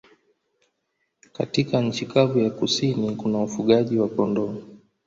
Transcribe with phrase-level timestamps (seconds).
[1.31, 4.57] Katika nchi kavu ya kusini kuna ufugaji wa kondoo.